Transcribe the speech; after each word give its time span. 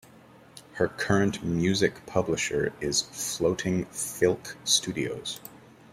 Her 0.73 0.87
current 0.87 1.43
music 1.43 2.07
publisher 2.07 2.73
is 2.81 3.03
Floating 3.03 3.85
Filk 3.93 4.55
Studios. 4.63 5.39